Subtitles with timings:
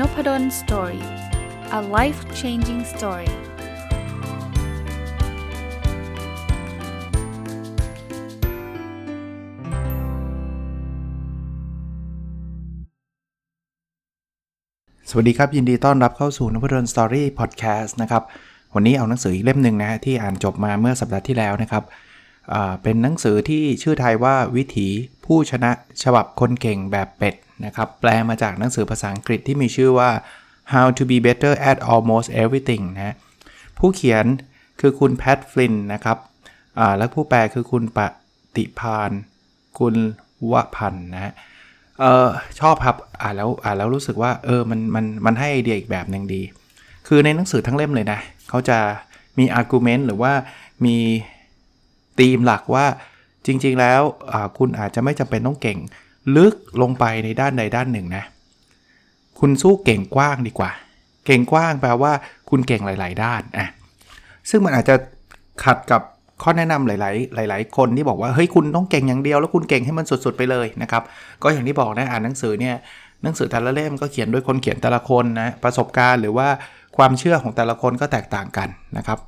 [0.00, 1.04] Nopadol's Story
[1.78, 3.32] a life changing story ส
[15.16, 18.22] วัสดีครับ ยินดีต้อนรับเข้าสู่นพดล Story พอดแคสต์นะครับ
[18.74, 21.84] วันนี้เอาหนังสืออีกเล่มหนึ่งนะที่อ่านจบมาเมื่อสัปดาห์ที่แล้วนะครับ
[22.82, 24.88] เป็นหนังสือที่ชื่อไทยว่าวิถี
[25.26, 25.70] ผู้ชนะ
[26.02, 27.34] ฉบับคนเก่งแบบเป็ด
[27.64, 30.10] นะครับแปลมาจากหนังสือภาษาอังกฤษที่มีชื่อว่า
[30.72, 33.14] How to be better at almost everything นะ
[33.78, 34.26] ผู้เขียน
[34.80, 36.18] คือคุณแพทฟลินนะครับ
[36.98, 37.98] และผู้แปลคือคุณป
[38.56, 39.10] ฏิภาณ
[39.78, 39.96] กุล
[40.52, 41.32] วพันธ์นะ
[42.02, 42.28] ออ
[42.60, 46.42] ชอบครับอ่านแล้วอ่านแล้วรู้สึกว่าเออมันมันมันให้ไอเดียอีกแบบหนึ่งดี
[47.08, 48.78] คือในหนังสือทั้งเล่มเลยนะเขาจะ
[49.38, 50.32] มี argument หรือว่า
[50.84, 50.96] มี
[52.20, 52.86] ธีมหลักว่า
[53.46, 54.00] จริงๆแล้ว
[54.58, 55.78] คุณอาจจะไม่จำเป็นต้องเก่ง
[56.36, 58.24] ลึกลงไปในด้านใดด้านหนึ่งนะ
[59.38, 60.70] คุณสู้เก่งกว้างดีกว่า
[61.26, 62.12] เก่งกว้างแปลว่า
[62.50, 63.66] คุณเก่งหลาย ๆ ด้านอะ
[64.50, 64.94] ซึ่งมันอาจจะ
[65.64, 66.02] ขัดกับ
[66.42, 66.90] ข้อแนะนำห
[67.36, 71.02] ลาย ๆ หลาย ๆ คนที่บอกว่าเฮ้ยคุณต้องเก่งอย่างเดียว แล้วคุณเก่งให้มันสุด ๆ ไปเลยนะครับ
[71.42, 72.76] ก็อย่างที่บอกนะอ่านหนังสือเนี่ย
[73.22, 76.48] หนังสือแต่ละเล่มก็เขียนโดยคนเขียนแต่ละคนนะประสบการณ์หรือว่า
[76.96, 79.18] ความเชื่อของแต่ละคนก็แตกต่างกันนะครับ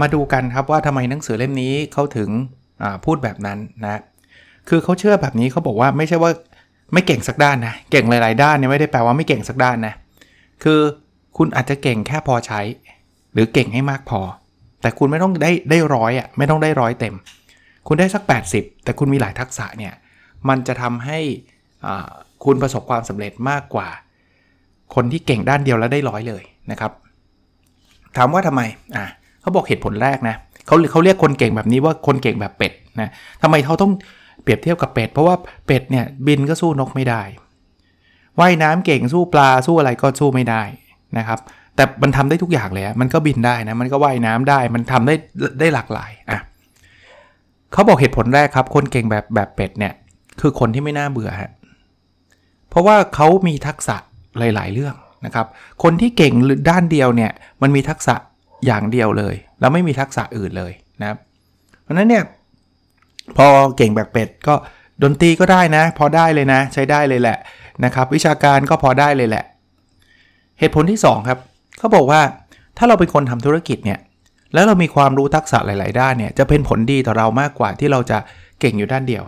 [0.00, 2.30] มาดูกันครับว่าทำไมหนังสือเล่มนี้เขาถึง
[3.04, 4.00] พูดแบบนั้นนะ
[4.68, 6.30] คือเขาเชื่อแบบนี้เขาบอกว่าไม่ใช่ว่า
[6.92, 9.94] ไม่เก่งสักด้านนะเก่งหลาย ๆ ด้านเนี่ยไม่ได้แปลว่าไม่เก่งสักด้านนะ
[10.62, 10.80] คือ
[11.36, 12.60] คุณอาจจะเก่งแค่พอใช้
[13.32, 14.20] หรือเก่งให้มากพอ
[14.80, 17.14] แต่คุณไม่ต้องได้ได้ร้อยอะไม่ต้องได้ร้อยเต็ม
[17.86, 19.94] คุณได้สัก 80 แต่คุณมีหลายทักษะเนี่ย
[20.48, 21.18] มันจะทำให้
[22.44, 23.88] คุณประสบความสำเร็จมากกว่า
[24.94, 26.92] คนที่เก่งด้านเดียวแล้วได้ร้อยเลยนะครับ
[28.16, 28.62] ถามว่าทำไม
[28.96, 29.06] อะ
[29.40, 33.10] เขาบอกเหตุผลแรกนะเขาเขาเรียกคนเก่งแบบนี้ว่าคนเก่งแบบเป็ดนะ
[33.42, 33.92] ทำไมเขาต้อง
[34.42, 35.34] เปรียบเทียบกับเป็ด เพราะว่า
[35.66, 37.22] เป็ดเนี่ยบินก็สู้นกไม่ได้
[38.40, 40.62] ว่ายน้ำเก่งสู้ปลาสู้อะไรก็สู้ไม่ได้
[41.18, 41.38] นะครับ
[41.76, 45.14] แต่มันทำได้ทุกอย่างเลยมันก็บินได้นะมันก็ว่ายน้ำได้มันทำได้
[45.60, 46.38] ได้หลากหลายอะ
[47.72, 49.92] เขาบอกเหตุผลแรกครับ คนเก่งแบบแบบเป็ดเนี่ย
[50.40, 51.50] คือคนที่ไม่น่าเบื่อฮะ
[52.70, 53.96] เพราะว่าเขามีทักษะ
[54.38, 55.46] หลาย ๆ เรื่องนะครับ
[55.82, 56.32] คนที่เก่ง
[56.70, 57.30] ด้านเดียวเนี่ย
[57.62, 58.14] มันมีทักษะ
[58.66, 61.18] อย่างเดียวเลย แล้วไม่มีทักษะอื่นเลยนะครับ
[61.82, 62.24] เพราะนั้นเนี่ย
[63.36, 64.54] พอเก่งแบบเป็ดก็
[65.02, 67.38] ดนตรีก็ได้นะ พอได้เลยนะ ใช้ได้เลยแหละ
[67.84, 69.44] นะครับ วิชาการก็พอได้เลยแหละ
[70.58, 71.38] เหตุผลที่ 2 ครับ
[71.78, 72.20] เขาบอกว่า
[72.78, 73.98] ถ้าเราเป็นคนทำธุรกิจเนี่ย
[74.54, 78.18] แล้วเรามีความรู้ทักษะหลาย ๆ ด้านเนี่ยจะเป็นผลดีต่อเรามากกว่าที่เราจะ
[78.60, 79.24] เก่งอยู่ด้านเดียว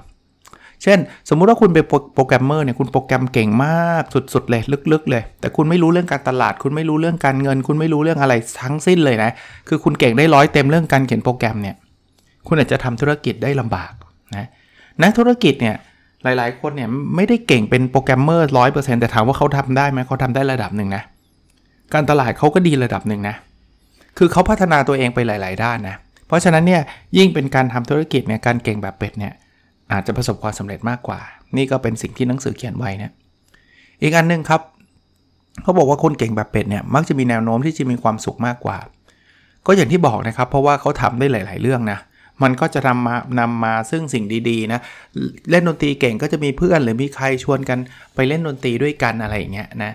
[0.82, 0.98] เช่น
[1.28, 1.84] สมมุติว่าคุณเป็น
[2.14, 4.62] โปรแกรมเมอร์เนี่ยคุณโปรแกรมเก่งมากสุดๆเลย
[4.92, 9.30] ลึกๆ เลย แต่คุณไม่รู้เรื่องการตลาด คุณไม่รู้เรื่องการเงิน คุณไม่รู้เรื่องอะไรทั้งสิ้นเลยนะ
[9.68, 11.76] คือคุณเก่งได้ร้อยเต็มเรื่องการเขียนโปรแกรมเนี่ย
[12.48, 13.92] คุณอาจจะทำธุรกิจได้ลำบาก
[14.36, 14.46] นะ
[15.02, 15.76] นักธุรกิจเนี่ย
[16.22, 21.02] หลายๆ คนเนี่ยไม่ได้เก่งเป็นโปรแกรมเมอร์ร้อยเปอร์เซ็นต์แต่ถามว่าเขาทำได้ไหมเขาทำได้ระดับหนึ่งนะ
[21.94, 23.34] การตลาดเขาก็ดีระดับหนึ่งนะ
[24.18, 26.82] คือเขาพัฒนาตัวเองไปหลาย ๆ ด้านนะเพราะฉะนั้นเนี่ย
[27.16, 29.32] ยิ่งเป็นการทำธุรกิจเนี่ยการเก่งแบบเป็ดเนี่ย
[29.92, 31.20] อาจจะประสบความสำเร็จมากกว่า
[31.56, 33.12] นี่ก็เป็นสิ่งที่หนังสือเขียนไว้นะ
[34.02, 34.60] อีกอันนึงครับ
[35.62, 38.78] เขาบอกว่าคนเก่งแบบเป็ดเนี่ยมักจะมีแนวโน้มที่จะมีความสุขมากกว่า
[39.66, 41.98] ก็อย่างที่บอกนะครับ เพราะว่าเขาทำได้หลาย ๆ เรื่องนะ
[42.42, 44.80] มันก็จะนำมานำมาซึ่งสิ่งดีๆนะ
[45.50, 47.78] เล่นดนตรีเก่งก็จะมีเพื่อนหรือมีใครชวนกัน
[48.14, 49.92] ไปเล่นดนตรีด้วยกันอะไรอย่างเงี้ยนะ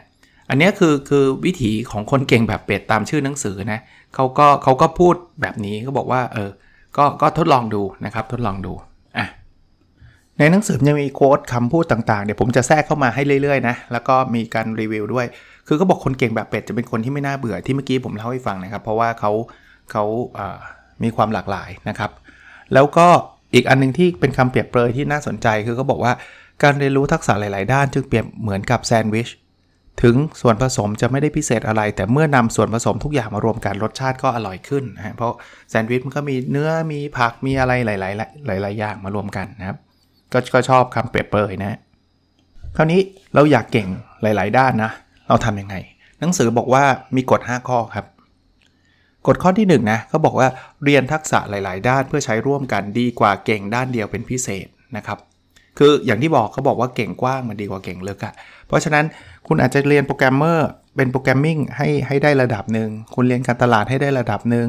[0.49, 3.79] อันนี้คือคือวิถีของคนเก่งแบบเป็ดตามชื่อหนังสือนะ
[4.15, 6.49] เขาก็เขาก็พูดแบบนี้เขาบอกว่าเออ
[6.97, 8.73] ก็ก็ทดลองดูนะครับทดลองดู
[10.39, 15.25] ในหนังสือยังมีโค้ดคำพูดต่างๆ เดี๋ยวผมจะแทรกเข้ามาให้เรื่อยๆนะ แล้วก็มีการรีวิวด้วย
[15.67, 19.31] คือเขาบอกคนเก่งแบบเป็ดจะเป็นคนที่ไม่น่าเบื่อที่เมื่อกี้ผมเล่าให้ฟังนะครับ เพราะว่าเขา
[19.91, 20.03] เขา
[21.03, 22.11] มีความหลากหลายนะครับ
[22.73, 23.07] แล้วก็
[23.53, 26.13] อีกอันนึงที่เป็นคำเปรียบเปรยที่น่าสนใจคือเขาบอกว่า
[26.63, 29.29] การเรียนรู้ทักษะหลาย ๆ ด้านจึงเปรียบเหมือนกับแซนด์วิช
[30.03, 35.33] ถึงส่วนผสมจะไม่ได้พิเศษอะไร แต่เมื่อนำส่วนผสมทุกอย่างมารวมกันรสชาติก็อร่อยขึ้นนะเพราะ
[35.69, 39.77] แซนด์วิชมันก็มีเนื้อมีผักมีอะไรหลาย ๆ หลาย ๆ อย่างมารวมกันนะครับ
[40.33, 41.77] ก็ก็ชอบคำเปรียบเปรยนะ
[42.75, 43.01] คราวนี้
[43.35, 43.87] เราอยากเก่ง
[44.21, 44.91] หลาย ๆ ด้านนะ
[45.27, 45.75] เราทำยังไง
[46.19, 46.83] หนังสือบอกว่า
[47.15, 48.05] มีกฎ 5 ข้อครับ
[49.27, 50.47] กฎข้อที่1นะเขาบอกว่า
[50.83, 55.17] เรียนทักษะหลาย ๆ ด้านเพื่อใช้ร่วมกันดีกว่าเก่งด้านเดียวเป็นพิเศษนะครับ
[55.77, 58.33] คืออย่างที่บอกเขาบอกว่าเก่งกว้างมันดีกว่าเก่งลึกอะ
[58.67, 59.05] เพราะฉะนั้น
[59.47, 64.67] คุณอาจจะเรียนโปรแกรมเมอร์เป็น programming ให้ให้ได้ระดับหนึ่ง คุณเรียนการตลาดให้ได้ระดับหนึ่ง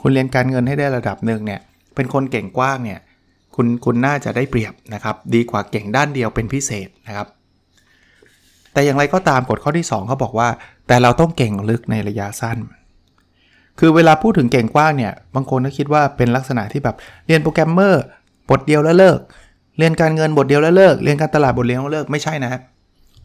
[0.00, 1.60] คุณเรียนการเงินให้ได้ระดับหนึ่งเนี่ย
[1.94, 3.00] เป็นคนเก่งกว้างเนี่ย
[3.60, 7.26] คุณคุณน่าจะได้เปรียบนะครับ ดีกว่าเก่งด้านเดียวเป็นพิเศษนะครับ
[8.72, 10.48] แต่อย่างไรก็ตามกฎข้อที่ 2เขาบอกว่า
[10.86, 12.58] แต่เราต้องเก่งลึกในระยะสั้น
[13.78, 16.96] คือเวลาพูดถึงเก่งกว้างเนี่ย บางคนก็คิดว่าเป็นลักษณะที่แบบ
[17.26, 18.02] เรียนโปรแกรมเมอร์
[18.50, 19.18] บทเดียวแล้วเลิก
[19.78, 22.60] เรียนการเงินบทเดียวแล้วเลิก เรียนการตลาดบทเดียวแล้วเลิกไม่ใช่นะ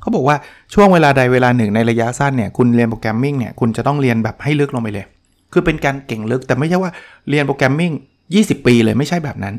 [0.01, 0.37] เขาบอกว่า
[0.73, 5.05] ช่วงเวลาใดเวลาหนึ่งในระยะสั้นเนี่ยคุณเรียน programming เนี่ยคุณจะต้องเรียนแบบให้ลึกลงไปเลย
[5.53, 6.91] คือเป็นการเก่งลึกแต่ไม่ใช่ว่า
[7.29, 7.91] เรียน programming
[8.33, 9.55] 20 ปีเลยไม่ใช่แบบนั้น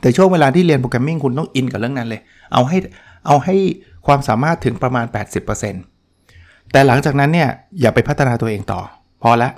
[0.00, 2.20] แต่ช่วงเวลาที่เรียน programming คุณต้องอินกับเรื่องนั้นเลย
[2.52, 2.78] เอาให้
[3.26, 3.56] เอาให้
[4.06, 5.06] ความสามารถถึงประมาณ
[5.88, 7.48] 80%แต่หลังจากนั้นเนี่ย
[7.80, 8.80] อย่าไปพัฒนาตัวเองต่อ
[9.22, 9.50] พอละ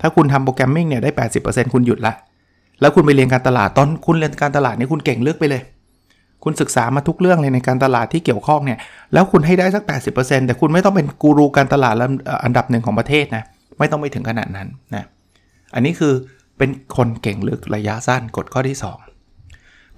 [0.00, 1.10] ถ้าคุณทำโปรแกรมมิ่งเนี่ยได้
[1.42, 2.12] 80%คุณหยุดละ
[2.80, 5.62] แล้วคุณไปเรียนการตลาดตอนคุณเรียนการตลาดนี่คุณเก่งลึกไปเลย
[6.44, 8.78] คุณศึกษามาทุกเรื่องเลยในการตลาดที่เกี่ยวข้องเนี่ย
[9.12, 9.82] แล้วคุณให้ได้สัก
[10.14, 11.94] 80%แต่คุณไม่ต้องเป็นกูรูการตลาด
[12.44, 13.44] อันดับหนึ่งของประเทศนะ
[13.78, 15.04] ไม่ต้องไปถึงขนาดนั้นนะ
[15.74, 16.12] อันนี้คือ
[16.58, 19.11] เป็นคนเก่งลึกระยะสั้นกฎข้อที่ 2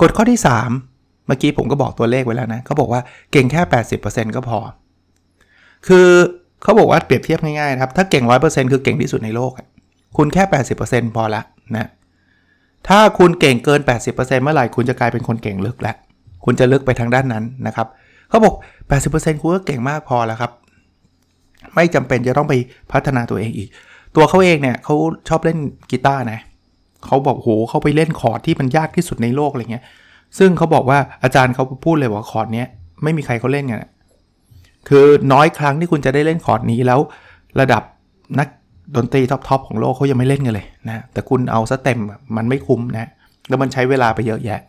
[0.00, 0.40] กฎข้อที่
[0.82, 3.00] 3 เมื่อกี้ผมก็บอกตัวเลขไว้แล้วนะเขาบอกว่า
[3.32, 3.60] เก่งแค่
[3.98, 4.58] 80%ก็พอ
[5.86, 6.08] คือ
[6.62, 9.52] เขาบอกว่าเปรียบเทียบง่ายๆครับ ถ้าเก่ง 100%คือเก่งที่สุดในโลก
[10.16, 10.42] คุณแค่
[10.80, 11.42] 80%พอละ
[11.76, 11.88] นะ
[12.88, 15.96] ถ้าคุณเก่งเกิน 80%เมื่อไหร่คุณจะกลายเป็นคนเก่งลึกแล้ว
[16.44, 17.86] คุณจะลึกไปทางด้านนั้นนะครับ
[18.28, 18.54] เขาบอก
[18.98, 20.52] 80%คุณก็เก่งมากพอแล้วครับ
[21.74, 22.54] ไม่จำเป็นจะต้องไป
[22.92, 23.68] พัฒนาตัวเองอีก
[24.16, 24.94] ตัวเขาเองเนี่ยเขา
[25.28, 25.58] ชอบเล่น
[25.90, 29.84] กีตาร์นะเขาบอกโหเขาไปเล่นคอร์ดที่มันยากที่สุดในโลกอะไรเงี้ย
[30.38, 32.66] ซึ่งเขาบอกว่าอาจารย์เขาพูดเลยว่าคอร์ดเนี้ย
[33.02, 33.84] ไม่มีใครเขาเล่นกัน
[34.88, 37.00] คือน้อยครั้งที่คุณจะได้เล่นคอร์ดนี้แล้ว
[37.60, 37.82] ระดับ
[38.38, 38.48] นัก
[38.96, 42.00] ดนตรี top ๆของโลกเขายังไม่เล่นกันเลยนะแต่คุณเอาซะเต็ม
[42.36, 43.08] มันไม่คุ้มนะ
[43.48, 44.60] แล้วมันใช้เวลาไปเยอะแยะ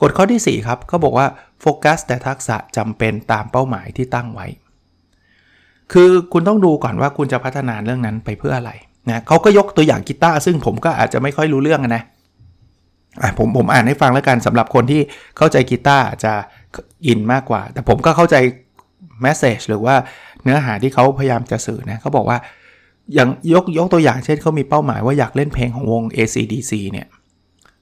[0.00, 1.26] กฎข้อที่ 4 ครับเขาบอกว่า
[1.60, 4.46] โฟกัสแต่ทักษะจำเป็นตามเป้าหมายที่ตั้งไว้
[5.92, 8.72] คือคุณต้องดูก่อนว่าคุณจะพัฒนาเรื่องนั้นไปเพื่ออะไร
[9.10, 12.02] นะเขาก็ยกตัวอย่างกีตาร์ซึ่งผมก็อาจจะไม่ค่อยรู้เรื่องนะ
[13.22, 15.00] อะผมผมอ่านให้ฟังแล้วกันสำหรับคนที่
[15.36, 16.32] เข้าใจกีตาร์จะ
[17.06, 18.36] อินมากกว่า แต่ผมก็เข้าใจ
[19.22, 19.94] message หรือว่า
[20.42, 22.38] เนื้อหาที่เขาพยายามจะสื่อนะเขาบอกว่า
[23.14, 27.06] อย่างยกยกตัวอย่างเช่นเขามีเป้าหมายว่าอยากเล่นเพลงของวง ACDC เนี่ย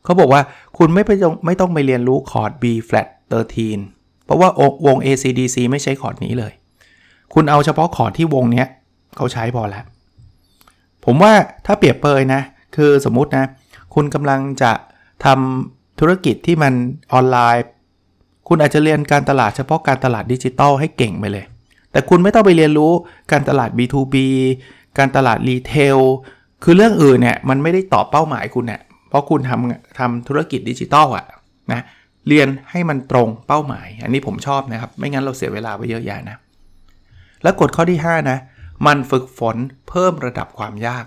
[0.05, 0.43] เขาบอกว่า
[0.79, 1.11] คุณไม่ไป
[1.47, 3.09] ไม่ต้องไปเรียนรู้คอร์ด B flat
[3.67, 4.49] 13 เพราะว่า
[4.87, 6.53] วง ACDC ไม่ใช้คอร์ดนี้เลย
[7.35, 8.67] คุณเอาเฉพาะคอร์ดที่วงเนี้ย
[9.17, 9.85] เขาใช้พอแล้ว
[11.05, 11.33] ผมว่า
[11.67, 12.43] ถ้าเปรียบเปรยนะ
[12.77, 13.47] คือสมมุตินะ
[13.95, 14.73] คุณกำลังจะ
[15.25, 16.73] ทำธุรกิจที่มัน
[17.13, 17.65] ออนไลน์
[18.49, 21.45] คุณอาจจะเรียนการตลาดเฉพาะการตลาดดิจิตอลให้เก่งไปเลย
[21.93, 22.93] แต่คุณไม่ต้องไปเรียนรู้
[23.33, 24.17] การตลาด B2B
[24.99, 25.99] การตลาด retail
[26.65, 31.27] คือเรื่องอื่นเนี่ยมันไม่ได้ตอบเป้าหมายคุณเนี่ยเพราะคุณทำทำธุรกิจดิจิตอลอะ
[31.73, 31.81] นะ
[32.29, 36.37] เรียนให้มันตรงเป้าหมาย อันนี้ผมชอบนะครับ ไม่งั้นเราเสียเวลาไปเยอะแยะนะ
[37.43, 38.39] แล้วกฎข้อที่ 5 นะ
[38.87, 39.57] มันฝึกฝน
[39.89, 41.05] เพิ่มระดับความยาก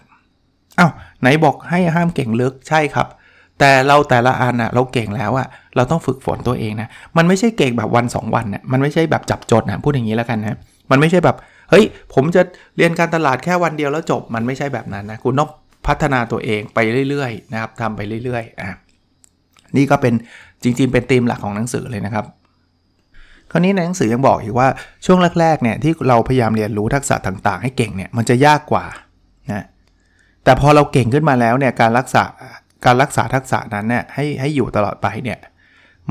[0.79, 0.91] อา้าว
[1.21, 3.07] ไหนบอกให้ห้ามเก่งลึกใช่ครับ
[3.59, 10.57] แต่เราแต่ละอันอะเราเก่งแล้วอะเราต้องฝึกฝนตัวเองนะมันไม่ใช่เก่งแบบวัน 2 วันนะมันไม่ใช่แบบจับจดนะพูดอย่างนี้แล้วกันนะ
[10.91, 11.35] มันไม่ใช่แบบ
[11.69, 12.41] เฮ้ยผมจะ
[12.77, 15.49] เรียนการตลาดแค่วันเดียวแล้วจบมันไม่ใช่แบบนั้นนะคุณต้อง
[15.87, 16.79] พัฒนาตัวเองไป
[17.09, 18.67] เรื่อยๆนะครับทำไปเรื่อยๆอะ
[19.77, 20.13] นี่ก็เป็น
[20.63, 22.25] จริงๆ เป็นธีมหลักของหนังสือเลยนะครับ
[23.55, 24.67] ราวนี้ในหนังสือยังบอกอีกว่า
[25.05, 28.85] ช่วงแรกๆเนี่ยที่เราพยายามเรียนรู้ทักษะต่างๆ ให้เก่งเนี่ยมันจะยากกว่า
[29.51, 29.65] นะ
[30.43, 32.23] แต่พอเราเก่งขึ้นมาแล้วเนี่ยการรักษา
[32.85, 35.39] การรักษาทักษะนั้นเนี่ยให้ให้อยู่ตลอดไปเนี่ย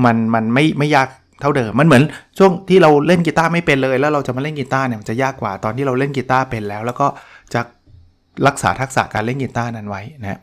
[0.03, 1.07] มันมันไม่ไม่ยาก
[1.41, 2.03] เท่าเดิมมันเหมือน
[2.37, 7.07] ช่วงที่เราเล่นกีตาร์ไม่เป็นเลย แล้วเราจะมาเล่นกีตาร์เนี่ยมันจะยากกว่าตอนที่เราเล่นกีตาร์เป็นแล้ว แล้วก็
[7.53, 7.61] จะ
[8.47, 10.39] รักษาทักษะการเล่นกีตาร์นั้นไว้นะ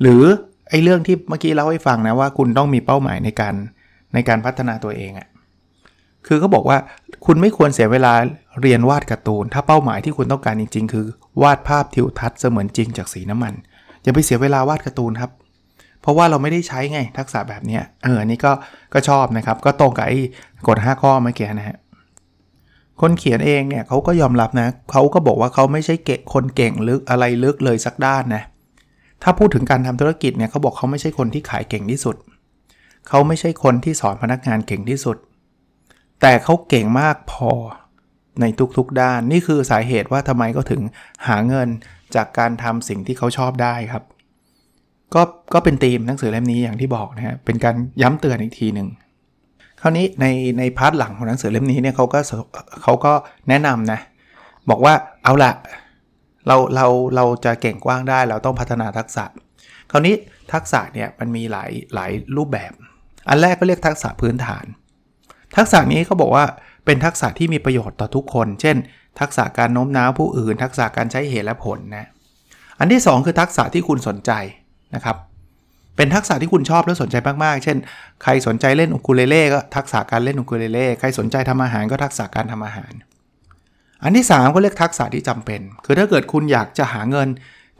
[0.00, 0.22] หรือ
[0.70, 3.54] ไอ้เรื่องที่เมื่อกี้เล่าให้ฟังนะว่าคุณต้องมีเป้าหมายในการ
[4.14, 5.28] ในการพัฒนาตัวเองอะ่ะ
[6.26, 6.78] คือเขาบอกว่า
[7.26, 8.12] คุณไม่ควรเสียเวลา
[8.60, 11.06] เรียนวาดการ์ตูน ถ้าเป้าหมายที่คุณต้องการจริง ๆ คือ
[11.42, 13.54] วาดภาพทิวทัศน์เสมือนจริงจากสีน้ำมัน
[14.02, 15.30] อย่าไปเสียเวลาวาดการ์ตูนครับ
[16.02, 18.52] เพราะว่าเราไม่ได้ใช้ไงทักษะแบบนี้เอออันนี้ก็
[18.94, 20.18] ก็ชอบนะครับ ก็ตรงกับไอ้
[20.68, 21.78] กฎ5ข้อเมื่อกี้นะฮะ
[23.00, 28.42] คนเขียนเองเนี่ยเขาก็ยอมรับนะเขาก็บอกว่าเขาไม่ใช่เก่งคนเก่งลึกอะไรลึกเลยสักด้านนะ
[29.22, 32.16] ถ้าพูดถึงการทำธุรกิจเนี่ยเขาบอกเขาไม่ใช่คนที่ขายเก่งที่สุด
[33.08, 35.16] เขาไม่ใช่คนที่สอนพนักงานเก่งที่สุด
[36.22, 37.50] แต่เขาเก่งมากพอ
[38.40, 38.44] ใน
[38.76, 40.82] ทุกๆด้าน นี่คือสาเหตุว่าทำไมก็ถึง
[41.26, 41.68] หาเงิน
[42.14, 44.04] จากการทำสิ่งที่เขาชอบได้ครับ
[45.14, 45.22] ก็
[45.54, 48.88] ก็เป็นธีมหนังสือเล่มนี้อย่างที่บอกนะฮะเป็นการย้ำเตือนอีกทีหนึ่ง
[49.80, 50.26] คราวนี้ใน
[50.58, 52.18] ในพาร์ทหลังของหนังสือเล่มนี้เนี่ยเขาก็
[52.82, 53.12] เขาก็
[53.48, 54.00] แนะนำนะ
[54.70, 55.52] บอกว่าเอาละ
[56.46, 56.86] เราเรา
[57.16, 59.24] เราจะเก่งกว้างได้เราต้องพัฒนาทักษะ
[59.90, 60.14] คราวนี้
[60.52, 62.72] ทักษะเนี่ยมันมีหลายหลายรูปแบบ
[63.28, 64.64] อันแรกก็เรียกทักษะพื้นฐาน
[65.56, 66.44] ทักษะนี้เขาบอกว่า
[66.84, 68.76] เป็นทักษะที่มีประโยชน์ต่อทุกคน เช่น
[69.20, 72.06] ทักษะการโน้มน้าวผู้อื่น ทักษะการใช้เหตุและผลนะ
[72.78, 74.32] อันที่ 2 คือทักษะที่คุณสนใจ
[74.94, 75.16] นะครับ
[75.96, 77.76] เป็นทักษะที่คุณชอบและสนใจมากๆ เช่น
[78.22, 82.92] ใครสนใจเล่นอุคูเลเล่ก็ทักษะการเล่นอุคูเลเล่ ใครสนใจทำอาหารก็ทักษะการทำอาหาร
[84.02, 87.28] อันที่ 3 ก็เรียกทักษะที่จำเป็น คือถ้าเกิดคุณอยากจะหาเงิน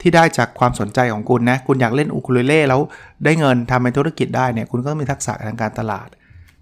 [0.01, 2.79] ที่ได้จากความสนใจของคุณนะ คุณอยากเล่นอุคูเลเล่แล้ว
[3.25, 6.09] ได้เงินทำเป็นธุรกิจได้เนี่ย คุณก็มีทักษะทางการตลาด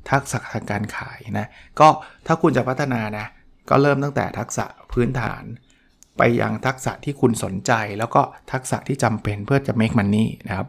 [0.10, 1.48] ทักษะทางการขายนะ
[1.80, 1.88] ก็
[2.28, 3.26] ถ้าคุณจะพัฒนานะ
[3.70, 5.44] ก็เริ่มตั้งแต่ทักษะพื้นฐาน
[6.18, 10.68] ไปยังทักษะที่คุณสนใจ แล้วก็ทักษะที่จำเป็นเพื่อจะ make money นะครับ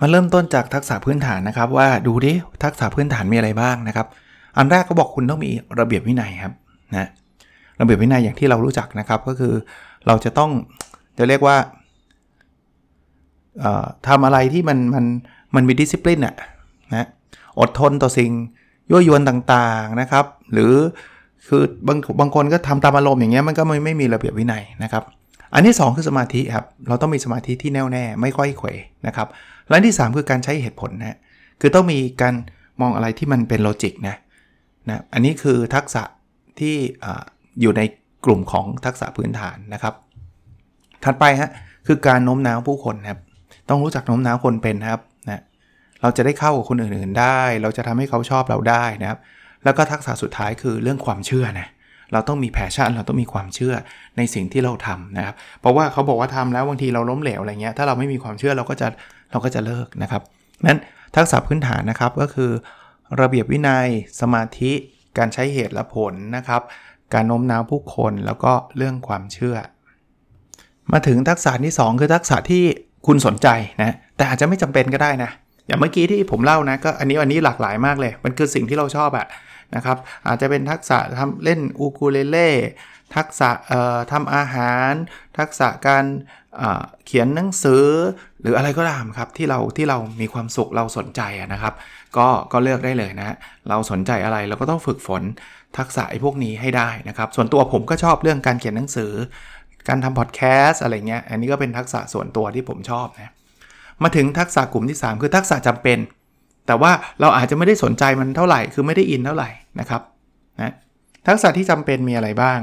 [0.00, 2.32] มาเริ่มต้นจากทักษะพื้นฐานนะครับ ว่าดูดิ
[2.64, 4.06] ทักษะพื้นฐานมีอะไรบ้างนะครับ
[4.56, 5.50] อันแรกก็บอกคุณต้องมี
[5.80, 6.54] ระเบียบวินัยครับ
[6.96, 7.08] นะ
[7.80, 9.54] ระเบียบวินัยอย่างที่เรารู้จักนะครับก็คือ
[10.06, 10.50] เราจะต้อง
[11.18, 11.56] จะเรียกว่า
[14.08, 15.04] ทำอะไรที่มันมัน
[15.54, 16.36] มันมีดิสซิปลินอะ
[16.94, 17.06] นะ
[17.60, 18.30] อดทนต่อสิ่ง
[18.90, 20.72] ยั่วยวนต่างๆนะครับ หรือ
[21.48, 25.02] คือบางบางคนก็ทำตามอารมณ์อย่างเงี้ยมันก็ไม่ไม่มีระเบียบวินัยนะครับ
[25.54, 28.68] อันที่ 2 คือสมาธิครับ เราต้องมีสมาธิที่แน่วแน่ไม่ค่อยเขว
[29.06, 29.28] นะครับ
[29.68, 31.18] และที่ 3 คือการใช้เหตุผลนะ
[31.60, 32.34] คือต้องมีการ
[32.80, 34.16] มองอะไรที่มันเป็นโลจิกนะ
[34.88, 36.02] นะอันนี้คือทักษะ
[36.58, 37.06] ที่อ
[37.60, 37.82] อยู่ใน
[38.24, 39.94] กลุ่มของทักษะพื้นฐานนะครับ
[41.04, 41.50] ถัดไปฮะ
[41.86, 43.20] คือการโน้มน้าวผู้คนครับ
[43.68, 45.00] ต้องรู้จักโน้มน้าวคนเป็นครับ
[46.02, 49.18] เราจะได้เข้ากับคนอื่นๆได้ เราจะทำให้เขาชอบเราได้นะครับ
[49.64, 51.68] แล้วก็ทักษะสุดท้ายคือเรื่องความเชื่อนะ
[52.12, 53.74] เราต้องมีแพชชั่น เราต้องมีความเชื่อ
[54.16, 58.88] ในสิ่งที่เราทำนะครับ เพราะว่าเขาบอกว่าทำแล้วบางทีเราล้มเหลวอะไรเงี้ย ถ้าเราไม่มีความเชื่อเราก็จะ
[59.30, 60.22] เราก็จะเลิกนะครับ
[60.66, 60.80] นั้น
[61.16, 62.50] ทักษะพื้นฐานนะครับก็คือ
[63.20, 63.88] ระเบียบวินัย
[64.20, 64.72] สมาธิ
[65.18, 66.62] การใช้เหตุและผลนะครับ
[67.14, 69.56] การโน้มน้าวผู้คนแล้วก็เรื่องความเชื่อ
[70.92, 72.64] มาถึงทักษะที่ 2 คือทักษะที่
[73.06, 73.48] คุณสนใจ
[73.82, 75.30] นะ แต่อาจจะไม่จำเป็นก็ได้นะ
[75.66, 79.26] อย่างเมื่อกี้ที่ผมเล่านะก็อันนี้อันนี้หลากหลายมากเลย มันคือสิ่งที่เราชอบอะ
[79.76, 79.96] นะครับ
[80.26, 82.50] อาจจะเป็นทักษะทำเล่นอูคูเลเล่
[83.16, 83.50] ทักษะ
[84.12, 84.92] ทำอาหาร
[85.38, 86.04] ทักษะการ
[87.06, 87.86] เขียนหนังสือ
[88.40, 91.74] หรืออะไรก็ตามครับที่เราที่เรามีความสุขเราสนใจนะครับ
[92.16, 93.36] ก็ก็เลือกได้เลยนะ
[93.68, 95.22] เราสนใจอะไรเราก็ต้องฝึกฝน
[95.78, 99.12] ทักษะไอ้พวกนี้ให้ได้นะครับ ส่วนตัวผมก็ชอบเรื่องการเขียนหนังสือ
[99.88, 103.32] การทำพอดแคสต์อะไรเงี้ยอันนี้ก็เป็นทักษะส่วนตัวที่ผมชอบนะ
[104.02, 105.98] มาถึงทักษะกลุ่มที่ 3 คือทักษะจำเป็น
[106.66, 109.48] แต่ว่าเราอาจจะไม่ได้สนใจมันเท่าไหร่ คือไม่ได้อินเท่าไหร่
[109.80, 110.02] นะครับ
[110.60, 110.72] นะ
[111.28, 112.60] ทักษะที่จำเป็นมีอะไรบ้าง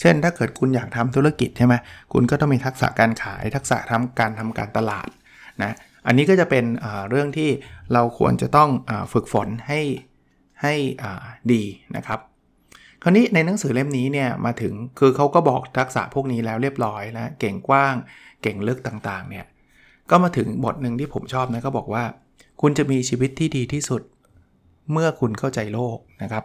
[0.00, 1.74] เช่น ถ้าเกิดคุณอยากทำธุรกิจใช่ไหม
[2.12, 5.08] คุณก็ต้องมีทักษะการขาย ทักษะทำการทำการตลาด
[5.62, 5.72] นะ
[6.06, 6.64] อันนี้ก็จะเป็น
[7.10, 7.50] เรื่องที่
[7.92, 9.80] เราควรจะต้องอฝึกฝนให้
[10.62, 10.74] ให้
[11.52, 11.62] ดี
[11.96, 12.20] นะครับ
[13.02, 17.94] คราวนี้ในหนังสือเล่มนี้เนี่ยมาถึงคือเขาก็บอกทักษะพวกนี้แล้วเรียบร้อยแล้วเก่งกว้าง
[18.42, 19.46] เก่งลึกต่างๆเนี่ย
[20.12, 22.04] ก็มาถึงบทหนึ่งที่ผมชอบนะก็บอกว่า
[22.60, 24.02] คุณจะมีชีวิตที่ดีที่สุด
[24.92, 26.44] เมื่อคุณเข้าใจโลกนะครับ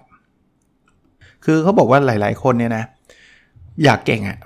[1.46, 2.84] คือเขาบอกว่าหลาย ๆ คนเนี่ยนะ
[3.84, 4.38] อยากเก่งอะ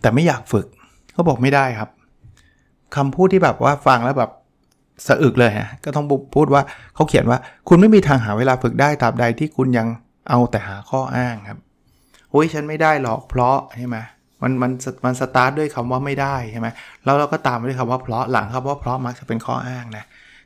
[0.00, 0.66] แต่ไม่อยากฝึก
[1.12, 1.90] เขาบอกไม่ได้ครับ
[2.96, 4.30] คำพูดที่แบบว่าฟังแล้วแบบ
[5.06, 6.62] สะอึกเลยฮะก็ต้องพูดว่า
[6.94, 9.86] เขาเขียนว่า คุณไม่มีทางหาเวลาฝึกได้ตราบใดที่คุณยัง
[10.28, 11.58] เอาแต่หาข้ออ้างครับ
[12.30, 13.98] โอ้ยฉันไม่ได้หรอกเพราะใช่ไหม
[14.42, 14.70] มันมัน
[15.04, 16.68] มันสตาร์ทด้วยคำว่าไม่ได้ใช่ไหม
[17.04, 20.04] แล้วเราก็ตามไปด้วยคำว่าเพราะหลังครับว่าเพราะมักจะเป็นข้ออ้างนะ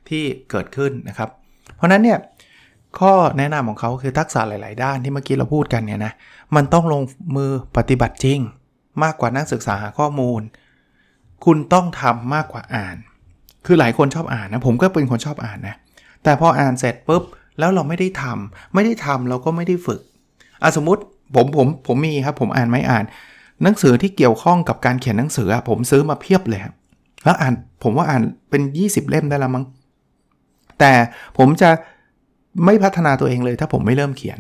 [0.09, 1.29] ที่เกิดขึ้นนะครับ
[1.77, 2.19] เพราะนั้นเนี่ย
[2.99, 6.13] ข้อแนะนำของเขาคือทักษะหลาย ๆ ด้านที่เมื่อกี้เราพูดกันเนี่ยนะ
[6.57, 7.03] มันต้องลง
[7.37, 8.41] มือปฏิบัติจริง
[9.03, 10.41] มากกว่านักศึกษาหาข้อมูล
[11.45, 12.97] คุณต้องทำมากกว่าอ่าน
[13.67, 15.77] คือหลายคนชอบอ่านนะผมก็เป็นคนชอบอ่านนะ
[16.23, 17.23] แต่พออ่านเสร็จปุ๊บ
[17.59, 20.01] แล้วเราไม่ได้ทำไม่ได้ทำเราก็ไม่ได้ฝึก
[20.63, 21.03] อะสมมติ
[21.35, 23.05] ผมผมผมมีครับผมอ่านไม่อ่าน
[23.65, 26.61] หนังสือที่เกี่ยวข้องกับการเขียนหนังสือผมซื้อมาเพียบเลย
[27.25, 29.65] แล้วอ่านผมว่าอ่านเป็น 20 เล่มได้ละมั้ง
[30.81, 30.93] แต่
[31.39, 31.71] ผมจะ
[32.65, 34.39] ไม่พัฒนาตัวเองเลยถ้าผมไม่เริ่มเขียน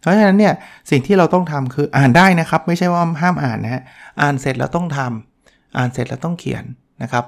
[0.00, 0.54] เพราะฉะนั้นเนี่ย
[0.90, 3.82] สิ่งที่เราต้องทำคืออ่านได้นะครับ ไม่ใช่ว่าห้ามอ่านนะฮะ
[4.20, 6.64] อ่านเสร็จแล้วต้องทำอ่านเสร็จแล้วต้องเขียน
[7.02, 7.24] นะครับ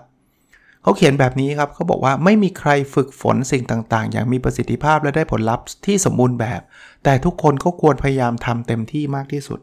[0.82, 6.60] เขาเขียนแบบนี้ครับเขาบอกว่าไม่มีใครฝึกฝนสิ่งต่างๆ อย่างมีประสิทธิภาพและได้ผลลัพธ์ที่สมบูรณ์แบบ
[7.04, 9.60] แต่ทุกคนก็ควรพยายามทำเต็มที่มากที่สุด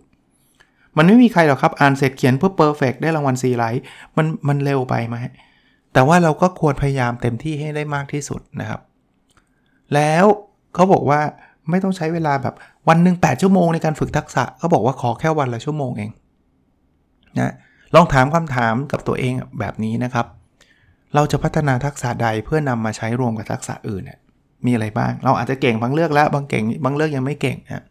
[0.99, 3.83] มันไม่มีใครหรอกครับ อ่านเสร็จเขียนเพื่อ perfect ได้รางวัลซีไรต์
[4.17, 5.15] มันมันเร็วไปไหม
[5.93, 8.81] แต่ว่าเราก็ควรพยายามเต็มที่ให้ได้มากที่สุดนะครับ
[9.93, 10.25] แล้ว
[10.73, 11.21] เขาบอกว่า
[11.69, 12.55] ไม่ต้องใช้เวลาแบบ
[12.89, 16.11] วันหนึ่ง8ชั่วโมงในการฝึกทักษะเขาบอกว่าขอแค่วันละชั่วโมงเอง
[17.39, 17.53] นะ
[17.95, 20.25] ลองถามคำถามกับตัวเองแบบนี้นะครับ
[21.15, 24.19] เราจะพัฒนาทักษะใดเพื่อนำมาใช้รวมกับทักษะอื่นเนี่ย
[24.65, 27.83] มีอะไรบ้าง เราอาจจะเก่งบางเลือกแล้วบางเก่งบางเลือกยังไม่เก่งนะ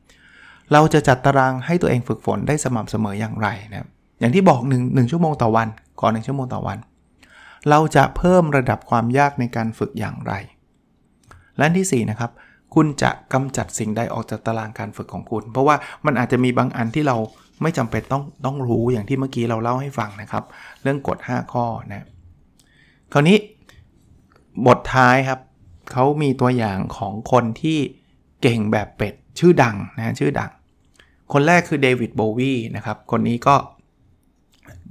[0.73, 3.89] เราจะจัดตารางให้ตัวเองฝึกฝนได้สม่ำเสมออย่างไรนะ
[4.21, 5.69] อย่างที่บอก1 1ชั่วโมงต่อวัน
[6.01, 6.79] ก่อน1ชั่วโมงต่อวัน
[7.71, 10.33] เราจะเพิ่มระดับความยากในการฝึกอย่างไร
[11.59, 12.31] และที่4นะครับ
[12.75, 17.17] คุณจะกำจัดสิ่งใดออกจากตารางการฝึกของคุณ เพราะว่ามันอาจจะมีบางอันที่เรา
[17.63, 20.45] ไม่จำเป็นต้องต้องรู้อย่างที่เมื่อกี้เราเล่าให้ฟังนะครับ
[20.83, 22.07] เรื่องกฎ 5 ข้อนะ
[23.13, 23.37] คราวนี้
[24.67, 25.41] บทท้ายครับ
[25.93, 27.79] เขามีตัวอย่างของคนที่
[28.43, 30.51] เก่งแบบเป็ดชื่อดังนะชื่อดัง
[31.33, 33.55] คนแรกคือเดวิดโบวีนะครับ คนนี้ก็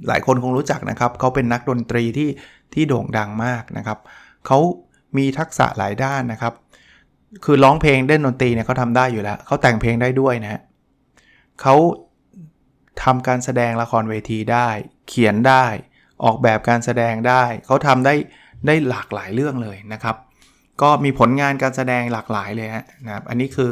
[0.08, 2.30] หลายคนคงรู้จักนะครับ เขาเป็นนักดนตรีที่
[2.74, 4.00] ที่โด่งดังมากนะครับ
[4.46, 4.60] เขา
[5.18, 6.54] มีทักษะหลายด้านนะครับ
[7.46, 10.62] คือร้องเพลงเล่นดนตรีเนี่ยเขาทำได้อยู่แล้ว เขาแต่งเพลงได้ด้วยนะ
[11.62, 11.76] เขา
[13.04, 14.70] ทำการแสดงละครเวทีได้
[15.08, 15.66] เขียนได้
[16.24, 18.14] ออกแบบการแสดงได้ เขาทำได้
[18.68, 20.16] ได้หลากหลายเรื่องเลยนะครับ
[20.82, 22.68] ก็มีผลงานการแสดงหลากหลายเลย
[23.06, 23.70] นะครับ อันนี้คือ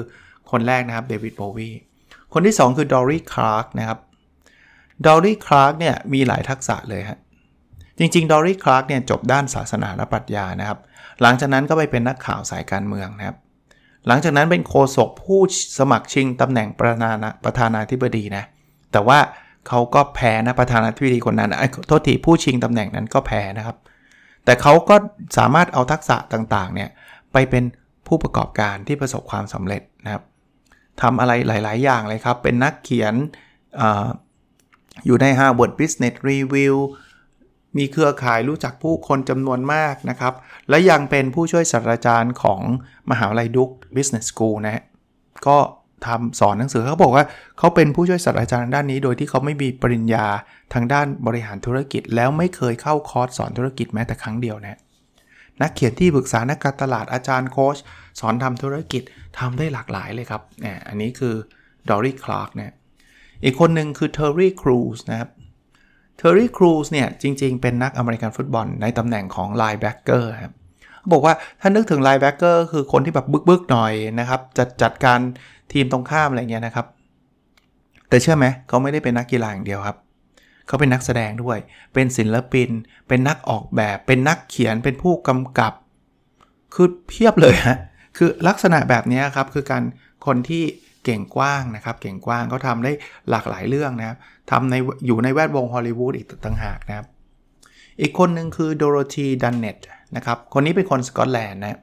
[0.52, 1.70] คนแรกนะครับเดวิดโบวี
[2.38, 4.00] คนที่ 2 คือดอรี่คลาร์กนะครับ
[5.08, 7.20] ดอรี่คลาร์กเนี่ยมีหลายทักษะเลยฮะ
[8.00, 10.80] จริงๆดอรี่คลาร์กเนี่ยจบด้านศาสนาและปรัชญานะครับ
[11.22, 13.38] หลังจากนั้นก็ไปเป็นนักข่าวสายการเมืองนะครับ
[14.08, 15.42] หลังจากนั้นเป็นโฆษกผู้
[15.80, 18.44] สมัครชิงตำแหน่งประธานาประธานาธิบดีนะ
[18.92, 19.20] แต่ว่า
[19.68, 21.56] เขาก็แพ้นะประธานาธิบดีคนนั้น
[21.88, 23.78] โทษทีผู้ชิงตำแหน่งนั้นก็แพ้นะครับ
[24.46, 24.96] แต่เขาก็
[25.38, 26.90] สามารถเอาทักษะต่างๆเนี่ย
[27.34, 27.64] ไปเป็น
[28.08, 29.82] ผู้ประกอบการที่ประสบความสำเร็จ
[31.02, 33.14] ทำอะไรหลาย ๆ อย่างเลยครับ เป็นนักเขียน
[33.80, 33.84] อ
[35.06, 36.76] อยู่ใน Harvard Business Review
[37.78, 40.34] มีเครือข่ายรู้จักผู้คนจำนวนมากนะครับ
[40.70, 42.62] และยังเป็นผู้ช่วยศาสตราจารย์ของ
[43.12, 44.84] มหาวิทยาลัยดุก Business School นะ
[45.48, 45.58] ก็
[46.06, 47.26] ทำสอนหนังสือเขาบอกว่า
[47.58, 50.26] เขาเป็นผู้ช่วยศาสตราจารย์ด้านนี้ โดยที่เขาไม่มีปริญญา
[50.74, 54.80] ทางด้านบริหารธุรกิจ แล้วไม่เคยเข้าคอร์สสอนธุรกิจแม้แต่ครั้งเดียวนะ
[55.62, 57.78] นักเขียนที่ปรึกษานักการตลาดอาจารย์โค้ช
[58.20, 59.02] สอนทำธุรกิจ
[59.40, 61.36] ทำได้หลากหลายเลยครับเนี่ยอันนี้คือ
[61.90, 62.76] ดอรี่คลาร์กนะ
[63.44, 65.30] อีกคนหนึ่งคือเทอร์รี่ครูซนะครับ
[66.18, 70.54] เทอร์รี่ครูซเนี่ยจริง ๆ เป็นนักอเมริกันฟุตบอลในตำแหน่งของ linebacker ครับ
[71.12, 75.20] บอกว่าถ้านึกถึง linebacker คือคนที่แบบบึกๆหน่อยนะครับจัดจัดการ
[75.74, 76.86] ทีมตรงข้ามอะไรเงี้ยนะครับ
[78.10, 79.98] แต่เชื่อไหมเขาไม่ได้เป็นนักกีฬาอย่างเดียวครับ
[80.68, 81.58] เขาเป็นนักแสดงด้วย
[81.94, 82.70] เป็นศิลปิน
[83.08, 85.74] เป็นนักออกแบบ เป็นนักเขียนเป็นผู้กำกับ
[86.74, 87.78] คือเพียบเลยฮะ
[88.18, 89.84] คือลักษณะแบบนี้ครับคือการ
[90.26, 90.64] คนที่
[91.04, 92.92] เก่งกว้างนะครับ เก่งกว้างเขาทาได้
[93.30, 94.18] หลากหลายเรื่องนะครับ
[94.52, 94.76] ทำใน
[95.08, 97.08] อยู่ในแวดวงฮอลลีวูดอีกต่างหากนะครับ
[98.02, 99.78] อีกคนหนึ่งคือโดโรธีดันเน็ต
[100.16, 101.80] นะครับคนนี้เป็นคนสกอตแลนด์นะ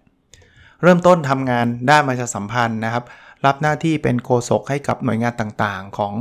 [0.82, 3.04] เริ่มต้นทำงานด้านประชาสัมพันธ์นะครับ
[3.46, 6.14] รับหน้าที่เป็นโฆษกให้กับหน่วยงานต่างๆ ของ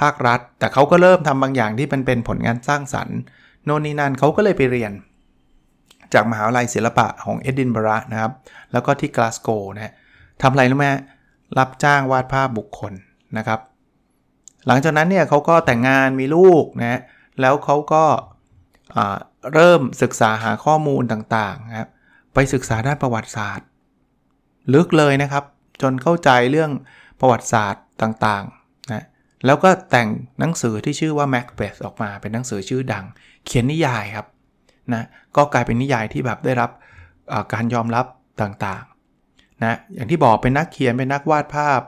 [0.00, 3.18] ภาครัฐ แต่เขาก็เริ่มทำบางอย่างที่เป็นเป็นผลงานสร้างสรรค์
[3.64, 4.92] โน่นนี่นั่นเขาก็เลยไปเรียน
[6.14, 8.32] จากมหาวิทยาลัยศิลปะของเอดินบะระนะครับ
[8.72, 9.92] แล้วก็ที่กลาสโกนะ
[10.42, 10.86] ทำอะไรรู้ไหม
[11.58, 12.92] รับจ้างวาดภาพบุคคล
[13.38, 13.60] นะครับ
[14.66, 17.00] หลังจากนั้นเนี่ยเขาก็แต่งงานมีลูกนะ
[17.40, 18.04] แล้วเขาก็
[19.54, 21.88] เริ่มศึกษาหาข้อมูลต่างๆครับ
[22.34, 23.66] ไปศึกษาด้านประวัติศาสตร์
[24.74, 25.44] ลึกเลยนะครับ
[25.82, 26.70] จนเข้าใจเรื่อง
[27.20, 29.04] ประวัติศาสตร์ต่างๆนะ
[29.46, 30.08] แล้วก็แต่ง
[30.40, 33.04] หนังสือที่ชื่อว่า Macbeth ออกมาเป็นหนังสือชื่อดัง
[33.46, 34.26] เขียนนิยายครับ
[34.94, 36.70] นะก็กลายเป็นนิยายที่แบบได้รับ
[37.52, 38.06] การยอมรับ
[38.42, 41.80] ต่างๆนะอย่างที่บอกเป็นนักเขียนเป็นนักวาดภาพ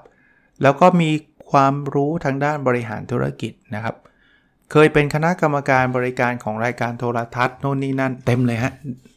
[0.63, 1.11] แล้วก็มี
[1.51, 3.97] ความรู้ทางด้านบริหารธุรกิจนะครับ
[4.71, 8.73] เคยเป็นคณะกรรมการบริการของรายการโทรทัศน์โน่นนี่นั่นเต็มเลยฮะ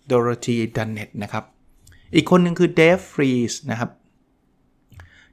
[0.07, 1.43] โดโรธีดันเน็ตนะครับ
[2.15, 3.89] อีกคนหนึ่งคือเดฟฟรีสนะครับ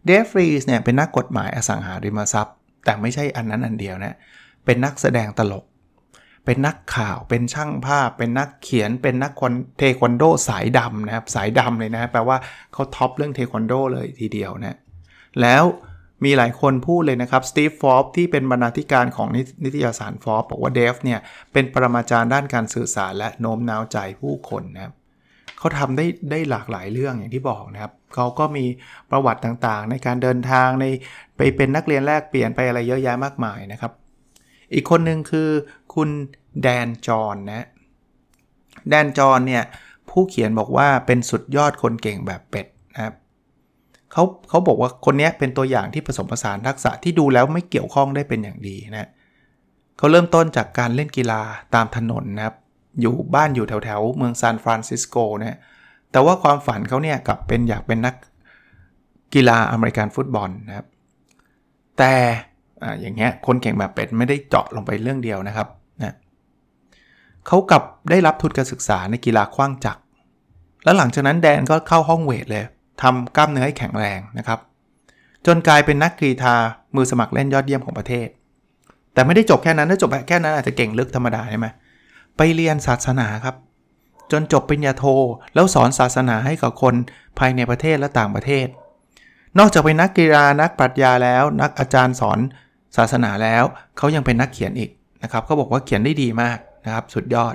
[0.06, 4.16] เดฟฟรีสเนี่ยเป็นนักกฎหมายอสังหาริมทรัพย์ แต่ไม่ใช่อันนั้นอันเดียวนะ
[4.64, 5.64] เป็นนักแสดงตลก
[6.44, 9.32] เป็นนักข่าว เป็นช่างภาพ เป็นนักเขียน เป็นนัก
[9.78, 12.36] เทควันโดสายดำนะครับ สายดำเลยนะแปลว่า
[12.72, 14.78] เขาท็อปเรื่องเทควันโดเลยทีเดียวนะ
[15.40, 15.64] แล้ว
[16.24, 19.28] มีหลายคนพูดเลยนะครับสตีฟฟอร์บที่เป็นบรรณาธิการของ
[19.64, 21.20] นิตยสารฟอร์บบอกว่าเดฟเนี่ย
[21.52, 24.92] เป็นปรมาจารย์ด้านการสื่อสารและโน้มน้าวใจผู้คนนะครับ
[25.58, 28.64] เขาทำได้ได้หลากหลายเรื่องอย่างที่บอกนะครับเขาก็มี
[29.10, 30.84] ประวัติต่างๆ ในการเดินทางใน
[31.36, 33.92] ไปเป็นนักเรียนแลกเปลี่ยนไปอะไรเยอะแยะมากมายนะครับ
[34.74, 35.48] อีกคนหนึ่งคือ
[35.94, 36.08] คุณ
[36.62, 37.66] แดนจอนนะ
[38.88, 39.62] แดนจอนเนี่ย
[40.10, 43.14] ผู้เขียนบอกว่าเป็นสุดยอดคนเก่งแบบเป็ดนะครับ
[44.12, 49.08] เขาเขาบอกว่าคนนี้เป็นตัวอย่างที่ผสมผสานทักษะที่ดูแล้วไม่เกี่ยวข้องได้เป็นอย่างดีนะ
[49.98, 51.40] เขาเริ่มต้นจากการเล่นกีฬา
[51.74, 52.56] ตามถนนนะครับ
[53.00, 55.58] อยู่บ้านอยู่แถวแถวเมืองซานฟรานซิสโกนะ
[56.12, 58.14] แต่ว่าความฝันเขาเนี่ยกลับเป็นอยากเป็นนัก
[59.34, 60.86] กีฬาอเมริกันฟุตบอลนะครับ
[61.98, 62.14] แต่
[63.00, 65.68] อย่างเงี้ยคนเก่งแบบเป็ดไม่ได้เจาะลงไปเรื่องเดียวนะครับ
[66.02, 66.14] นะ
[67.46, 70.00] เขากลับได้รับทุนการศึกษาในกีฬาคว้างจักร
[70.84, 72.64] แล้วหลังจากนั้นแดนก็เข้าห้อง weight เลย
[73.02, 74.58] ทำกล้ามเนื้อให้แข็งแรงนะครับ
[75.46, 76.54] จนกลายเป็นนักกรีฑา
[76.96, 78.28] มือสมัครเล่นยอดเยี่ยมของประเทศ
[79.12, 81.66] แต่ไม่ได้จบแค่นั้นถ้าจบแค่นั้นอาจจะเก่งลึกธรรมดาใช่ไหม
[82.36, 83.56] ไปเรียนศาสนาครับ
[84.32, 85.04] จนจบปริญญาโท
[85.54, 86.94] แล้วสอนศาสนาให้กับคน
[87.38, 88.66] ภายในประเทศและต่างประเทศ
[89.58, 92.38] นอกจากเป็นนักกีฬานักปรัชญาแล้ว นักอาจารย์สอน
[92.96, 93.64] ศาสนาแล้ว
[93.96, 94.90] เขายังเป็นนักเขียนอีก
[95.22, 97.54] นะครับเขาบอกว่าเขียนได้ดีมากนะครับ สุดยอด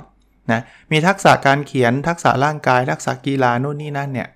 [0.50, 4.28] นะมีทักษะการเขียนทักษะร่างกาย ทักษะกีฬาโน่นนี่นั่นเนี่ย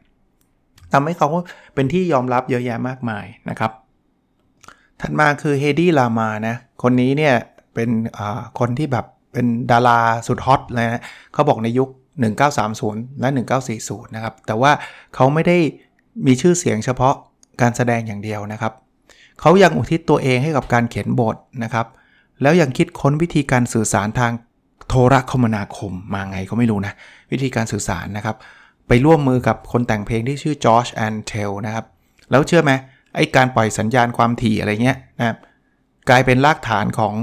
[0.92, 1.28] ทำให้เขา
[1.74, 3.72] เป็นที่ยอมรับเยอะแยะมากมายนะครับ
[5.00, 7.34] ถัดมาคือเฮดี้ลามานะคนนี้เนี่ย
[7.74, 7.90] เป็น
[8.58, 11.88] คนที่แบบเป็นดาราสุดฮอตเลยนะเขาบอกในยุค
[12.54, 13.28] 1930 และ
[13.70, 14.72] 1940 นะครับ แต่ว่า
[15.14, 15.58] เขาไม่ได้
[16.26, 17.14] มีชื่อเสียงเฉพาะ
[17.60, 18.72] การแสดงอย่างเดียวนะครับ
[19.40, 21.86] เขายังอุทิศตัวเองให้กับการเขียนบทนะครับ
[22.42, 24.32] แล้วยังคิดค้นวิธีการสื่อสารทาง
[24.88, 26.92] โทรคมนาคมมาไงก็ไม่รู้นะ
[27.32, 28.36] วิธีการสื่อสารนะครับ
[28.88, 31.84] ไปร่วมมือกับคนแต่งเพลงที่ชื่อจอร์จแอนเทลนะครับ
[32.30, 32.72] แล้วเชื่อไหม
[33.14, 35.36] ไอ้การปล่อยสัญญาณความถี่อะไรเงี้ยนะครับ
[36.08, 37.14] กลายเป็นรากฐานของ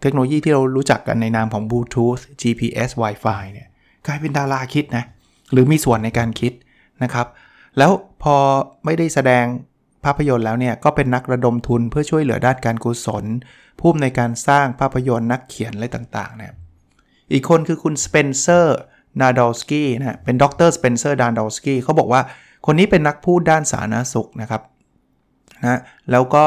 [0.00, 3.68] เทคโนโลยีที่เรารู้จักกันในนามของ Bluetooth GPS Wi-Fi เนี่ย
[4.06, 5.04] กลายเป็นดาราคิดนะ
[5.52, 6.52] หรือมีส่วนในการคิด
[7.02, 7.26] นะครับ
[7.78, 7.90] แล้ว
[8.22, 8.36] พอ
[8.84, 9.44] ไม่ได้แสดง
[10.04, 13.24] ภาพยนตร์แล้วเนี่ย ก็เป็นนักระดมทุนเพื่อช่วยเหลือด้านการกุศล
[13.80, 16.56] ผู้ในการสร้างภาพยนตร์นักเขียนอะไรต่างๆนะ
[17.32, 18.78] อีกคนคือคุณสเปนเซอร์
[19.20, 22.22] นาดอลสกี้นะเป็นดรสเปนเซอร์นาดอลสกี้เขาบอกว่า
[22.66, 24.62] คนนี้เป็นนักพูดด้านสาธารณสุขนะครับ
[25.64, 26.44] นะแล้วก็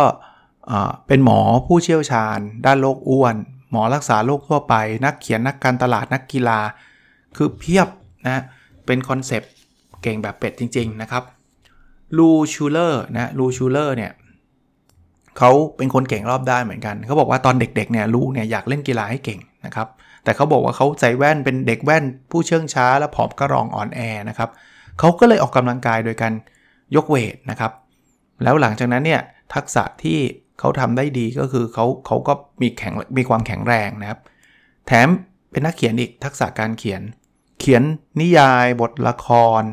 [1.07, 3.35] เป็นหมอผู้เชี่ยวชาญ ด้านโรคอ้วน
[3.71, 6.59] หมอรักษาโรคทั่วไป นักเขียนนักการตลาดนักกีฬา
[7.37, 7.87] คือเพียบ
[8.27, 8.43] นะ
[8.85, 9.51] เป็น concept
[10.01, 11.23] เก่งแบบเป็ดจริง ๆ นะครับ
[12.17, 14.11] ลูชูเลอร์นะลูชูเลอร์เนี่ย
[15.37, 19.87] เขาเป็นคนเก่งรอบด้านเหมือนกันเขาบอกว่าตอนเด็กๆเนี่ยลูเนี่ยอยากเล่นกีฬาให้เก่งนะครับ
[20.23, 23.99] แต่เขาบอกว่าเขาใส่แว่นเป็นเด็กแว่น ผู้เชื่องช้า และผอมกระรองอ่อนแอ
[24.29, 24.49] นะครับ
[24.99, 26.33] เขาก็เลยออกกำลังกายโดยการ
[26.95, 27.71] ยกเวทนะครับ
[28.43, 29.21] แล้วหลังจากนั้นเนี่ย
[29.53, 30.19] ทักษะที่
[30.59, 34.19] เขาทำได้ดีก็คือเขาเขาก็มีแข็งมีความแข็งแรงนะครับ
[34.87, 35.07] แถม
[35.51, 37.01] เป็นนักเขียนอีกทักษะการเขียน
[37.59, 37.83] เขียน
[38.19, 39.27] นิยายบทละค
[39.61, 39.63] ร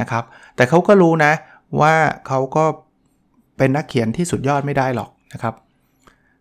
[0.00, 0.24] นะครับ
[0.56, 1.32] แต่เขาก็รู้นะ
[1.80, 1.94] ว่า
[2.26, 2.64] เขาก็
[3.56, 5.54] เป็นนักเขียนที่สุดยอดไม่ได้หรอกนะครับ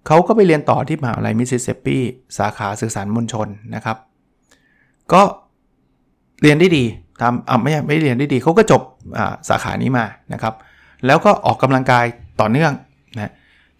[0.07, 1.97] เขาก็ไปเรียนต่อที่มหาวิทยาลัยมิสซิสซิปปี
[2.37, 3.97] สาขาสื่อสารมวลชนนะครับ
[5.13, 5.21] ก็
[6.41, 6.83] เรียนได้ดี
[7.21, 8.81] ทำอ่าไม่ไม่เรียนได้ดีเขาก็จบ
[9.49, 10.53] สาขานี้มานะครับ
[11.05, 12.05] แล้วก็ออกกำลังกาย
[12.41, 12.73] ต่อเนื่อง
[13.15, 13.31] นะ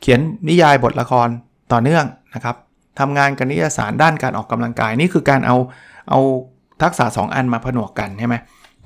[0.02, 1.28] เขียนนิยายบทละคร
[1.74, 2.56] ต่อเนื่องนะครับ
[3.00, 5.58] ทำงานกับนิตยสารด้านการออกกำลังกายนี่คือการเอา
[6.10, 6.20] เอา
[6.82, 8.36] ทักษะ 2 อันมาผนวกกันใช่ไหม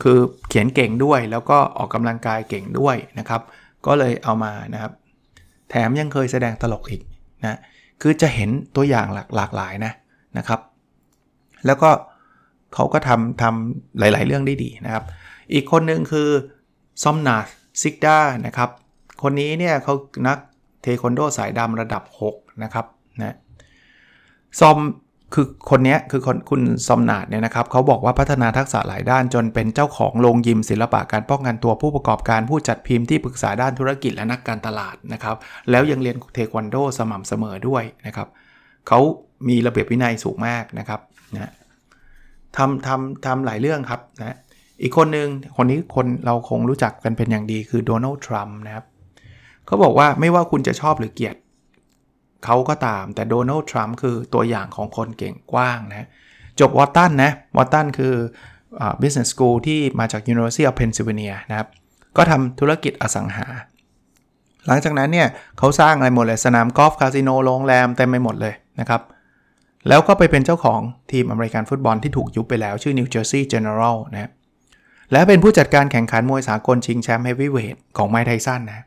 [0.03, 0.17] คือ
[0.49, 3.41] เขียนเก่งด้วยแล้วก็ออกกำลังกายเก่งด้วยนะครับ
[3.86, 4.91] ก็เลยเอามานะครับ
[5.69, 7.01] แถมยังเคยแสดงตลกอีก
[7.43, 7.60] นะ
[8.01, 9.93] คือจะเห็นตัวอย่างหลากหลากหลายนะ
[10.38, 10.60] นะครับ
[11.65, 11.89] แล้วก็
[12.73, 15.03] เขาก็ทำทำหลาย ๆ เรื่องได้ดีนะครับ
[15.53, 16.29] อีกคนหนึ่งคือ
[17.03, 17.38] ซอมนา
[17.81, 18.69] ซิกดานะครับ
[19.23, 19.93] คนนี้เนี่ยเขา
[20.27, 20.38] นัก
[20.81, 22.86] เทควันโดสายดำระดับ 6 นะครับ
[23.19, 23.36] นะ
[24.60, 24.77] ซอม
[25.33, 35.35] คือคนนี้คือคนคุณซอมนาดเนี่ยนะครับเขาบอกว่าพัฒนาทักษะหลายด้านจนเป็นเจ้าของโรงยิมศิลปะการป้องกันตัวผู้ประกอบการผู้จัดพิมพ์ที่ปรึกษาด้านธุรกิจและนักการตลาดนะครับ
[35.69, 38.27] แล้วยังเรียนเทควันโดสม่ำเสมอด้วยนะครับ
[38.87, 38.99] เขา
[39.47, 40.99] มีระเบียบวินัยสูงมากนะครับ
[41.35, 41.51] นะ
[42.57, 44.37] ทำทำทำหลายเรื่องครับนะ
[44.81, 48.85] อีกคนหนึ่งคนนี้คนเราคงรู้จักกันเป็นอย่างดีคือโดนัลด์ทรัมป์นะครับ
[49.65, 51.35] เขาบอกว่าไม่ว่าคุณจะชอบหรือเกลียด
[52.45, 56.08] เขาก็ตาม แต่โดนัลด์ทรัมป์คือตัวอย่างของคนเก่งกว้างนะ
[56.60, 58.13] จบวอตตันนะวอตตันคือ
[59.02, 61.67] business school ที่มาจาก University of Pennsylvania นะครับ
[62.17, 63.47] ก็ทำธุรกิจอสังหา
[64.67, 69.02] หลังจากนั้นเนี่ยเขาสร้างอะไรหมดเลย สนามกอล์ฟคาสิโนโรงแรมเต็มไปหมดเลยนะครับ
[69.88, 74.32] แล้วก็ไปเป็นเจ้าของทีมอเมริกันฟุตบอลที่ถูกยุบไปแล้ว ชื่อ New Jersey Generals นะ
[75.12, 78.82] และเป็นผู้จัดการแข่งขันมวยสากลชิงแชมป์เฮฟวีเวทของไมค์ไทสันนะ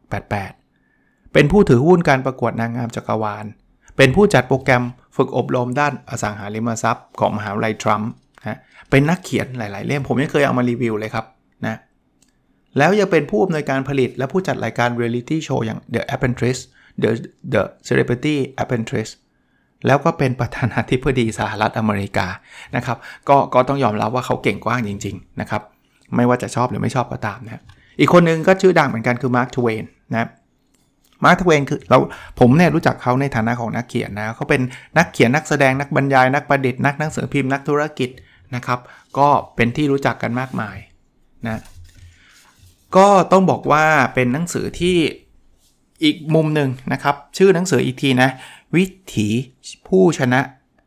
[0.00, 0.61] 1988
[1.32, 3.44] เป็นผู้ถือหุ้นการประกวดนางงามจักรวาล
[3.96, 4.82] เป็นผู้จัดโปรแกรม
[5.16, 8.58] ฝึกอบรมด้านอสังหาริมทรัพย์ของมหาวิทยาลัยทรัมป์นะ
[8.90, 11.26] เป็นนักเขียนหลาย ๆ เล่ม ผมยังเคยเอามารีวิวเลยครับ
[11.66, 11.78] นะ
[12.78, 16.60] แล้วยังเป็นผู้อำนวยการผลิตและผู้จัดรายการเรียลิตี้โชว์อย่าง The Apprentice
[17.02, 17.10] The
[17.52, 19.12] The Celebrity Apprentice
[19.86, 22.26] แล้วก็เป็นประธานาธิบดีสหรัฐอเมริกา
[22.76, 25.62] นะครับก็ก็ต้องยอมรับว่าเขาเก่งกว้างจริง ๆ นะครับ
[26.16, 27.62] ไม่ว่าจะชอบหรือไม่ชอบก็ตามนะ
[28.00, 30.28] อีกคนนึงก็ชื่อดังเหมือนกันคือมาร์คทเวนนะ
[31.24, 31.98] มาร์คทเวนคือเรา
[32.40, 34.62] ผมเนี่ยรู้จักเขาในฐานะของนักเขียนนะเขาเป็น
[34.98, 38.10] นักเขียนนักแสดงนักบรรยายนักประดิษฐ์นักหนังสือพิมพ์นักธุรกิจ
[38.54, 38.80] นะครับ
[39.18, 40.76] ก็เป็นที่รู้จักกันมากมาย
[41.46, 41.60] นะ
[42.96, 44.96] ก็ต้องบอกว่าเป็นหนังสือที่
[46.04, 48.30] อีกมุมหนึ่งนะครับ ชื่อหนังสืออีกทีนะ
[48.76, 49.28] วิถี
[49.88, 50.40] ผู้ชนะ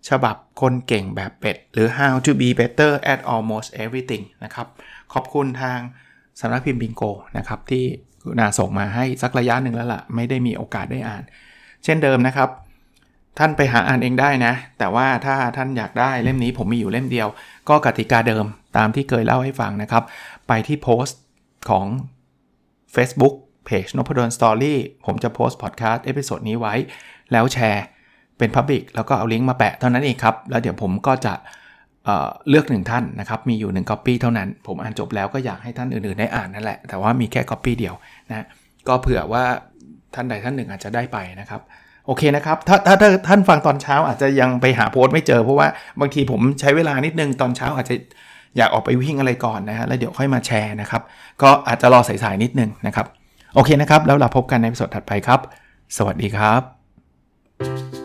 [0.10, 4.68] ฉบับคนเก่งแบบเป็ด หรือ how to be better at almost everything นะครับ
[5.14, 5.80] ขอบคุณทาง
[6.40, 7.04] สำนักพิมพ์บิงโก
[7.38, 7.86] นะครับ ที่
[8.40, 11.24] นาส่งมาให้สักระยะหนึ่งแล้วละ่ะ ไม่ได้มีโอกาสได้อ่าน
[11.84, 12.50] เช่นเดิมนะครับ
[13.40, 17.28] ท่านไปหาอ่านเองได้นะ แต่ว่าถ้าท่านอยากได้เล่มนี้ผมมีอยู่เล่มเดียว
[17.70, 18.46] ก็กติกาเดิม
[18.78, 20.04] ตามที่เคยเล่าให้ฟังนะครับ
[20.48, 21.22] ไปที่โพสต์
[21.70, 21.86] ของ
[22.96, 23.36] Facebook
[23.66, 26.74] เพจนพดลสตอรี่ผมจะโพสต์พอดแคสต์ episode นี้ไว้
[27.32, 27.86] แล้วแชร์
[28.38, 31.34] เป็น Public แล้วก็เอาลิงก์มาแปะเท่านั้นเองครับ แล้วเดี๋ยวผมก็จะ
[32.50, 37.96] เลือกหนึ่งท่านนะครับ มีอยู่1 copy เท่านั้น ผมอ่านจบแล้วก็อยากให้ท่านอื่นๆได้อ่านนั่นแหละ แต่ว่ามีแค่ copy เดียว
[38.30, 38.46] นะ
[38.88, 39.44] ก็เผื่อว่า
[40.14, 41.62] ท่านใดท่านหนึ่งอาจจะได้ไปนะครับ
[42.06, 45.68] โอเคนะครับถ้าถ้าถ้าท่านฟังตอนเช้าอาจจะยังไปหาโพสต์ไม่เจอ เพราะว่า
[46.00, 47.96] บางทีผมใช้เวลานิดนึงตอนเช้าอาจจะ
[48.58, 51.02] อยากออกไปวิ่งอะไรก่อนนะฮะแล้วเดี๋ยวค่อยมาแชร์นะครับ
[51.42, 53.06] ก็อาจจะรอสายๆนิดนึงนะครับ
[53.56, 55.40] โอเคนะครับ แล้วเราพบกันในสดถัดไปครับ
[55.98, 58.05] สวัสดีครับ